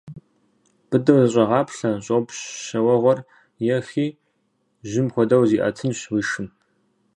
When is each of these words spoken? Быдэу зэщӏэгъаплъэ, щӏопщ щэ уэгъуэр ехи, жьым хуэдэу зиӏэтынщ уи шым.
Быдэу 0.89 1.17
зэщӏэгъаплъэ, 1.21 1.89
щӏопщ 2.05 2.37
щэ 2.65 2.79
уэгъуэр 2.85 3.19
ехи, 3.77 4.07
жьым 4.89 5.07
хуэдэу 5.13 5.43
зиӏэтынщ 5.49 5.99
уи 6.13 6.21
шым. 6.29 6.47